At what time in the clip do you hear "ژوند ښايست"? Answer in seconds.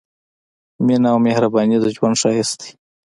1.95-2.55